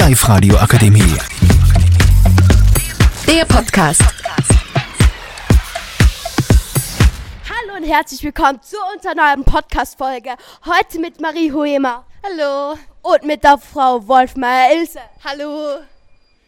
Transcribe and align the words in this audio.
Live-Radio 0.00 0.56
Akademie. 0.56 1.14
Der 3.26 3.44
Podcast. 3.44 4.00
Hallo 7.50 7.76
und 7.76 7.84
herzlich 7.84 8.24
willkommen 8.24 8.62
zu 8.62 8.78
unserer 8.94 9.14
neuen 9.14 9.44
Podcast-Folge. 9.44 10.36
Heute 10.64 11.00
mit 11.00 11.20
Marie 11.20 11.52
Hoemer. 11.52 12.06
Hallo. 12.24 12.78
Und 13.02 13.24
mit 13.24 13.44
der 13.44 13.58
Frau 13.58 14.08
Wolfmeier-Ilse. 14.08 15.00
Hallo. 15.22 15.80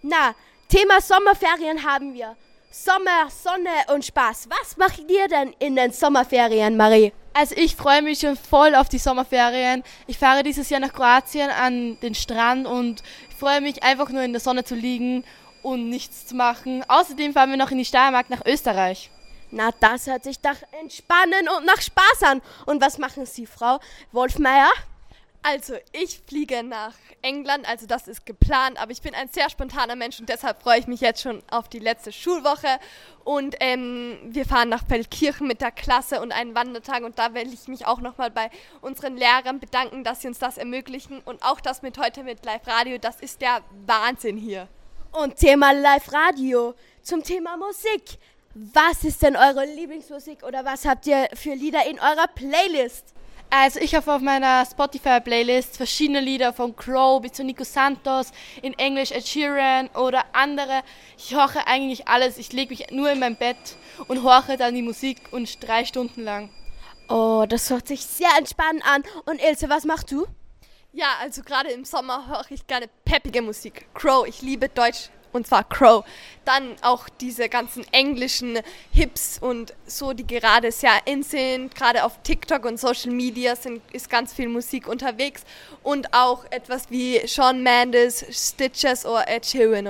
Na, 0.00 0.34
Thema 0.70 1.02
Sommerferien 1.02 1.84
haben 1.84 2.14
wir. 2.14 2.36
Sommer, 2.70 3.28
Sonne 3.28 3.94
und 3.94 4.06
Spaß. 4.06 4.48
Was 4.48 4.78
macht 4.78 5.00
ihr 5.10 5.28
denn 5.28 5.54
in 5.58 5.76
den 5.76 5.92
Sommerferien, 5.92 6.78
Marie? 6.78 7.12
Also 7.36 7.56
ich 7.56 7.74
freue 7.74 8.00
mich 8.00 8.20
schon 8.20 8.36
voll 8.36 8.76
auf 8.76 8.88
die 8.88 8.98
Sommerferien. 8.98 9.82
Ich 10.06 10.18
fahre 10.18 10.44
dieses 10.44 10.70
Jahr 10.70 10.78
nach 10.78 10.92
Kroatien 10.92 11.50
an 11.50 11.98
den 12.00 12.14
Strand 12.14 12.64
und 12.64 13.02
freue 13.36 13.60
mich 13.60 13.82
einfach 13.82 14.08
nur 14.10 14.22
in 14.22 14.32
der 14.32 14.40
Sonne 14.40 14.62
zu 14.62 14.76
liegen 14.76 15.24
und 15.60 15.88
nichts 15.90 16.26
zu 16.26 16.36
machen. 16.36 16.84
Außerdem 16.86 17.32
fahren 17.32 17.50
wir 17.50 17.56
noch 17.56 17.72
in 17.72 17.78
die 17.78 17.84
Steiermark 17.84 18.30
nach 18.30 18.46
Österreich. 18.46 19.10
Na, 19.50 19.70
das 19.80 20.06
hört 20.06 20.22
sich 20.22 20.40
nach 20.44 20.58
Entspannen 20.80 21.48
und 21.56 21.66
nach 21.66 21.80
Spaß 21.80 22.22
an. 22.22 22.40
Und 22.66 22.80
was 22.80 22.98
machen 22.98 23.26
Sie, 23.26 23.46
Frau 23.46 23.80
Wolfmeier? 24.12 24.70
Also, 25.46 25.74
ich 25.92 26.20
fliege 26.26 26.62
nach 26.62 26.94
England, 27.20 27.68
also 27.68 27.86
das 27.86 28.08
ist 28.08 28.24
geplant, 28.24 28.80
aber 28.80 28.92
ich 28.92 29.02
bin 29.02 29.14
ein 29.14 29.28
sehr 29.28 29.50
spontaner 29.50 29.94
Mensch 29.94 30.18
und 30.18 30.30
deshalb 30.30 30.62
freue 30.62 30.78
ich 30.78 30.86
mich 30.86 31.02
jetzt 31.02 31.20
schon 31.20 31.42
auf 31.50 31.68
die 31.68 31.80
letzte 31.80 32.12
Schulwoche. 32.12 32.80
Und 33.24 33.54
ähm, 33.60 34.16
wir 34.24 34.46
fahren 34.46 34.70
nach 34.70 34.86
Feldkirchen 34.86 35.46
mit 35.46 35.60
der 35.60 35.70
Klasse 35.70 36.22
und 36.22 36.32
einen 36.32 36.54
Wandertag 36.54 37.02
und 37.02 37.18
da 37.18 37.34
will 37.34 37.52
ich 37.52 37.68
mich 37.68 37.84
auch 37.84 38.00
nochmal 38.00 38.30
bei 38.30 38.48
unseren 38.80 39.18
Lehrern 39.18 39.60
bedanken, 39.60 40.02
dass 40.02 40.22
sie 40.22 40.28
uns 40.28 40.38
das 40.38 40.56
ermöglichen 40.56 41.20
und 41.26 41.42
auch 41.42 41.60
das 41.60 41.82
mit 41.82 41.98
heute 41.98 42.22
mit 42.22 42.42
Live 42.46 42.66
Radio, 42.66 42.96
das 42.96 43.20
ist 43.20 43.42
der 43.42 43.60
Wahnsinn 43.84 44.38
hier. 44.38 44.66
Und 45.12 45.36
Thema 45.36 45.72
Live 45.72 46.10
Radio 46.10 46.72
zum 47.02 47.22
Thema 47.22 47.58
Musik. 47.58 48.18
Was 48.54 49.04
ist 49.04 49.20
denn 49.20 49.36
eure 49.36 49.66
Lieblingsmusik 49.66 50.42
oder 50.42 50.64
was 50.64 50.86
habt 50.86 51.06
ihr 51.06 51.28
für 51.34 51.52
Lieder 51.52 51.86
in 51.86 52.00
eurer 52.00 52.28
Playlist? 52.34 53.12
Also 53.50 53.78
ich 53.80 53.94
habe 53.94 54.12
auf 54.12 54.20
meiner 54.20 54.64
Spotify-Playlist 54.66 55.76
verschiedene 55.76 56.20
Lieder 56.20 56.52
von 56.52 56.74
Crow 56.74 57.22
bis 57.22 57.32
zu 57.32 57.44
Nico 57.44 57.64
Santos, 57.64 58.32
in 58.62 58.76
Englisch 58.78 59.12
Ed 59.12 59.26
Sheeran 59.26 59.88
oder 59.94 60.24
andere. 60.32 60.82
Ich 61.16 61.34
horche 61.34 61.66
eigentlich 61.66 62.08
alles. 62.08 62.38
Ich 62.38 62.52
lege 62.52 62.74
mich 62.74 62.90
nur 62.90 63.10
in 63.10 63.20
mein 63.20 63.36
Bett 63.36 63.56
und 64.08 64.24
horche 64.24 64.56
dann 64.56 64.74
die 64.74 64.82
Musik 64.82 65.18
und 65.30 65.66
drei 65.66 65.84
Stunden 65.84 66.22
lang. 66.22 66.50
Oh, 67.08 67.44
das 67.48 67.70
hört 67.70 67.86
sich 67.86 68.04
sehr 68.04 68.30
entspannend 68.38 68.84
an. 68.86 69.02
Und 69.26 69.40
Ilse, 69.40 69.68
was 69.68 69.84
machst 69.84 70.10
du? 70.10 70.26
Ja, 70.92 71.08
also 71.20 71.42
gerade 71.42 71.70
im 71.70 71.84
Sommer 71.84 72.26
höre 72.28 72.44
ich 72.50 72.66
gerne 72.66 72.88
peppige 73.04 73.42
Musik. 73.42 73.86
Crow, 73.94 74.26
ich 74.26 74.42
liebe 74.42 74.68
Deutsch 74.68 75.10
und 75.34 75.46
zwar 75.46 75.64
Crow. 75.64 76.04
Dann 76.44 76.76
auch 76.82 77.08
diese 77.08 77.48
ganzen 77.48 77.84
englischen 77.92 78.60
Hips 78.92 79.38
und 79.38 79.74
so, 79.86 80.12
die 80.12 80.26
gerade 80.26 80.70
sehr 80.72 81.06
in 81.06 81.22
sind. 81.22 81.74
Gerade 81.74 82.04
auf 82.04 82.22
TikTok 82.22 82.64
und 82.64 82.78
Social 82.78 83.10
Media 83.10 83.56
sind, 83.56 83.82
ist 83.92 84.08
ganz 84.08 84.32
viel 84.32 84.48
Musik 84.48 84.86
unterwegs. 84.86 85.42
Und 85.82 86.14
auch 86.14 86.44
etwas 86.50 86.90
wie 86.90 87.26
Shawn 87.26 87.62
Mendes, 87.62 88.24
Stitches 88.30 89.04
oder 89.04 89.28
Ed 89.28 89.44
Sheeran. 89.44 89.88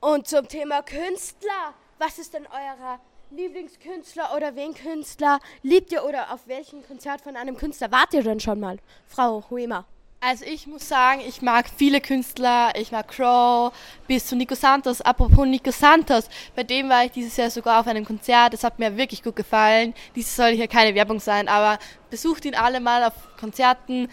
Und 0.00 0.28
zum 0.28 0.48
Thema 0.48 0.82
Künstler. 0.82 1.74
Was 1.98 2.18
ist 2.18 2.32
denn 2.34 2.46
euer 2.46 2.98
Lieblingskünstler 3.30 4.34
oder 4.34 4.56
wen 4.56 4.74
Künstler 4.74 5.38
liebt 5.62 5.92
ihr 5.92 6.04
oder 6.04 6.32
auf 6.32 6.48
welchem 6.48 6.84
Konzert 6.84 7.20
von 7.20 7.36
einem 7.36 7.56
Künstler 7.56 7.92
wart 7.92 8.12
ihr 8.14 8.22
denn 8.22 8.40
schon 8.40 8.58
mal? 8.58 8.78
Frau 9.06 9.44
Huema. 9.50 9.84
Also 10.22 10.44
ich 10.44 10.66
muss 10.66 10.86
sagen, 10.86 11.22
ich 11.26 11.40
mag 11.40 11.70
viele 11.74 11.98
Künstler. 12.02 12.72
Ich 12.76 12.92
mag 12.92 13.08
Crow 13.08 13.72
bis 14.06 14.26
zu 14.26 14.36
Nico 14.36 14.54
Santos. 14.54 15.00
Apropos 15.00 15.46
Nico 15.46 15.70
Santos, 15.70 16.28
bei 16.54 16.62
dem 16.62 16.90
war 16.90 17.06
ich 17.06 17.12
dieses 17.12 17.38
Jahr 17.38 17.48
sogar 17.48 17.80
auf 17.80 17.86
einem 17.86 18.04
Konzert. 18.04 18.52
Das 18.52 18.62
hat 18.62 18.78
mir 18.78 18.98
wirklich 18.98 19.22
gut 19.22 19.34
gefallen. 19.34 19.94
Dies 20.14 20.36
soll 20.36 20.50
hier 20.50 20.68
keine 20.68 20.94
Werbung 20.94 21.20
sein, 21.20 21.48
aber 21.48 21.78
besucht 22.10 22.44
ihn 22.44 22.54
alle 22.54 22.80
mal 22.80 23.02
auf 23.04 23.14
Konzerten. 23.38 24.08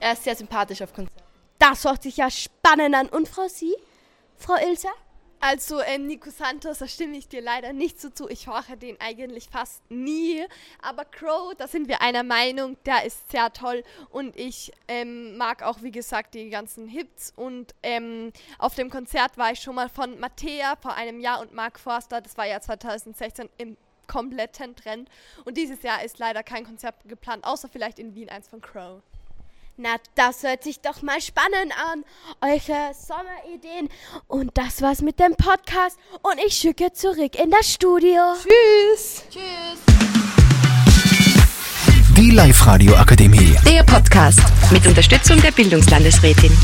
Er 0.00 0.14
ist 0.14 0.24
sehr 0.24 0.34
sympathisch 0.34 0.82
auf 0.82 0.92
Konzerten. 0.92 1.22
Das 1.60 1.84
hört 1.84 2.02
sich 2.02 2.16
ja 2.16 2.28
spannend 2.28 2.96
an. 2.96 3.08
Und 3.08 3.28
Frau 3.28 3.46
Sie? 3.46 3.74
Frau 4.36 4.56
Ilse? 4.56 4.88
Also 5.40 5.80
ähm, 5.82 6.06
Nico 6.06 6.30
Santos, 6.30 6.78
da 6.78 6.88
stimme 6.88 7.16
ich 7.16 7.28
dir 7.28 7.42
leider 7.42 7.72
nicht 7.72 8.00
so 8.00 8.10
zu. 8.10 8.28
Ich 8.28 8.46
höre 8.46 8.76
den 8.76 8.98
eigentlich 9.00 9.48
fast 9.50 9.88
nie. 9.90 10.44
Aber 10.80 11.04
Crow, 11.04 11.54
da 11.56 11.68
sind 11.68 11.88
wir 11.88 12.00
einer 12.00 12.22
Meinung, 12.22 12.76
der 12.86 13.04
ist 13.04 13.30
sehr 13.30 13.52
toll. 13.52 13.84
Und 14.10 14.36
ich 14.36 14.72
ähm, 14.88 15.36
mag 15.36 15.62
auch, 15.62 15.82
wie 15.82 15.90
gesagt, 15.90 16.34
die 16.34 16.48
ganzen 16.48 16.88
Hits. 16.88 17.32
Und 17.36 17.74
ähm, 17.82 18.32
auf 18.58 18.74
dem 18.74 18.90
Konzert 18.90 19.36
war 19.36 19.52
ich 19.52 19.60
schon 19.60 19.74
mal 19.74 19.88
von 19.88 20.18
Mattea 20.18 20.76
vor 20.76 20.94
einem 20.94 21.20
Jahr 21.20 21.40
und 21.40 21.52
Mark 21.52 21.78
Forster, 21.78 22.20
das 22.20 22.36
war 22.36 22.46
ja 22.46 22.60
2016 22.60 23.48
im 23.58 23.76
kompletten 24.06 24.74
Trend. 24.74 25.10
Und 25.44 25.56
dieses 25.56 25.82
Jahr 25.82 26.02
ist 26.02 26.18
leider 26.18 26.42
kein 26.42 26.64
Konzert 26.64 26.94
geplant, 27.06 27.44
außer 27.44 27.68
vielleicht 27.68 27.98
in 27.98 28.14
Wien 28.14 28.28
eins 28.28 28.48
von 28.48 28.60
Crow. 28.60 29.02
Na, 29.78 29.96
das 30.14 30.42
hört 30.42 30.64
sich 30.64 30.80
doch 30.80 31.02
mal 31.02 31.20
spannend 31.20 31.70
an. 31.92 32.02
Eure 32.40 32.94
Sommerideen. 32.94 33.90
Und 34.26 34.56
das 34.56 34.80
war's 34.80 35.02
mit 35.02 35.18
dem 35.20 35.36
Podcast. 35.36 35.98
Und 36.22 36.40
ich 36.46 36.54
schicke 36.54 36.94
zurück 36.94 37.38
in 37.38 37.50
das 37.50 37.74
Studio. 37.74 38.22
Tschüss. 38.40 39.24
Tschüss. 39.28 39.78
Die 42.16 42.30
Live-Radio 42.30 42.94
Akademie. 42.96 43.54
Der 43.68 43.82
Podcast 43.82 44.40
mit 44.70 44.86
Unterstützung 44.86 45.42
der 45.42 45.50
Bildungslandesrätin. 45.50 46.56